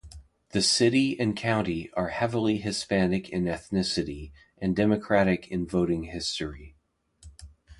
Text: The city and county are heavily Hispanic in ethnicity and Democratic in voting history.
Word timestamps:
The 0.49 0.63
city 0.63 1.15
and 1.19 1.37
county 1.37 1.91
are 1.93 2.07
heavily 2.07 2.57
Hispanic 2.57 3.29
in 3.29 3.43
ethnicity 3.43 4.31
and 4.57 4.75
Democratic 4.75 5.47
in 5.49 5.67
voting 5.67 6.05
history. 6.05 6.75